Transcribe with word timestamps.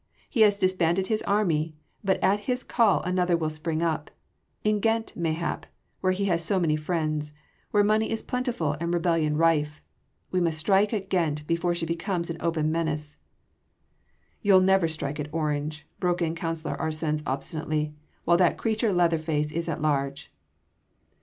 He 0.27 0.41
has 0.41 0.57
disbanded 0.57 1.05
his 1.13 1.21
army, 1.27 1.75
but 2.03 2.17
at 2.23 2.39
his 2.49 2.63
call 2.63 3.03
another 3.03 3.37
will 3.37 3.51
spring 3.51 3.83
up... 3.83 4.09
in 4.63 4.79
Ghent 4.79 5.15
mayhap... 5.15 5.67
where 5.99 6.11
he 6.11 6.25
has 6.25 6.43
so 6.43 6.59
many 6.59 6.75
friends... 6.75 7.33
where 7.69 7.83
money 7.83 8.09
is 8.09 8.23
plentiful 8.23 8.75
and 8.81 8.91
rebellion 8.91 9.37
rife.... 9.37 9.79
We 10.31 10.41
must 10.41 10.57
strike 10.57 10.91
at 10.91 11.11
Ghent 11.11 11.45
before 11.45 11.75
she 11.75 11.85
becomes 11.85 12.31
an 12.31 12.37
open 12.39 12.71
menace..." 12.71 13.15
"You’ll 14.41 14.61
never 14.61 14.87
strike 14.87 15.19
at 15.19 15.31
Orange," 15.31 15.85
broke 15.99 16.23
in 16.23 16.33
Councillor 16.33 16.77
Arsens 16.77 17.21
obstinately, 17.27 17.93
"while 18.25 18.37
that 18.37 18.57
creature 18.57 18.91
Leatherface 18.91 19.51
is 19.51 19.69
at 19.69 19.83
large." 19.83 20.33